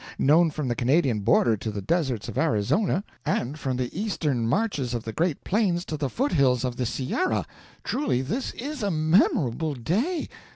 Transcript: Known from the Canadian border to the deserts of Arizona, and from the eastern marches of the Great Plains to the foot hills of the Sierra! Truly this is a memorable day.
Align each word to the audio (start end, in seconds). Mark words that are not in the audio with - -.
Known 0.17 0.49
from 0.49 0.67
the 0.67 0.73
Canadian 0.73 1.19
border 1.19 1.55
to 1.57 1.69
the 1.69 1.79
deserts 1.79 2.27
of 2.27 2.35
Arizona, 2.35 3.03
and 3.23 3.59
from 3.59 3.77
the 3.77 3.95
eastern 3.95 4.47
marches 4.47 4.95
of 4.95 5.03
the 5.03 5.13
Great 5.13 5.43
Plains 5.43 5.85
to 5.85 5.95
the 5.95 6.09
foot 6.09 6.31
hills 6.31 6.65
of 6.65 6.75
the 6.75 6.87
Sierra! 6.87 7.45
Truly 7.83 8.23
this 8.23 8.49
is 8.53 8.81
a 8.81 8.89
memorable 8.89 9.75
day. 9.75 10.27